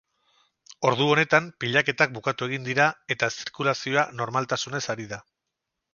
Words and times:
Ordu 0.91 1.09
honetan, 1.15 1.49
pilaketak 1.65 2.15
bukatu 2.17 2.47
egin 2.51 2.65
dira 2.69 2.87
eta 3.17 3.29
zirkulazioa 3.35 4.07
normaltasunez 4.23 4.85
ari 4.95 5.07
da. 5.13 5.25